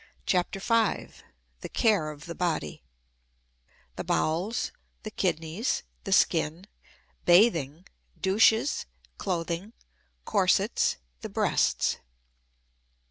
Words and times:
CHAPTER 0.25 0.59
V 0.59 1.09
THE 1.59 1.69
CARE 1.69 2.09
OF 2.09 2.25
THE 2.25 2.33
BODY 2.33 2.81
The 3.97 4.03
Bowels 4.03 4.71
The 5.03 5.11
Kidneys 5.11 5.83
The 6.05 6.11
Skin 6.11 6.65
Bathing 7.25 7.85
Douches 8.19 8.87
Clothing 9.19 9.73
Corsets 10.25 10.97
The 11.21 11.29
Breasts. 11.29 11.97